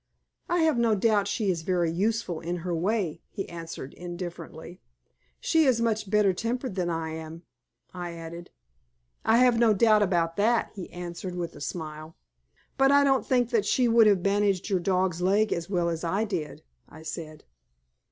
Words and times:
"I 0.49 0.61
have 0.63 0.79
no 0.79 0.95
doubt 0.95 1.27
she 1.27 1.51
is 1.51 1.61
very 1.61 1.91
useful 1.91 2.39
in 2.39 2.55
her 2.65 2.73
way," 2.73 3.21
he 3.29 3.47
answered, 3.47 3.93
indifferently. 3.93 4.81
"She 5.39 5.65
is 5.65 5.79
much 5.79 6.09
better 6.09 6.33
tempered 6.33 6.73
than 6.73 6.89
I 6.89 7.11
am," 7.11 7.43
I 7.93 8.13
added. 8.13 8.49
"I 9.23 9.37
have 9.37 9.59
no 9.59 9.75
doubt 9.75 10.01
about 10.01 10.37
that," 10.37 10.71
he 10.73 10.89
answered, 10.91 11.35
with 11.35 11.55
a 11.55 11.61
smile. 11.61 12.15
"But 12.79 12.91
I 12.91 13.03
don't 13.03 13.27
think 13.27 13.51
that 13.51 13.63
she 13.67 13.87
could 13.87 14.07
have 14.07 14.23
bandaged 14.23 14.71
your 14.71 14.79
dog's 14.79 15.21
leg 15.21 15.53
as 15.53 15.69
well 15.69 15.87
as 15.87 16.03
I 16.03 16.23
did," 16.23 16.63
I 16.89 17.03
said. 17.03 17.43